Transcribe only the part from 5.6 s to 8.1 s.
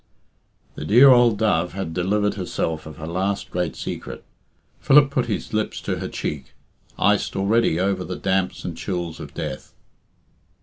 to her cheek, iced already over